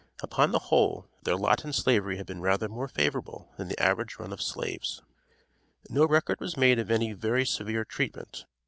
[0.23, 4.17] Upon the whole, their lot in Slavery had been rather more favorable than the average
[4.17, 5.03] run of slaves.
[5.91, 8.45] No record was made of any very severe treatment.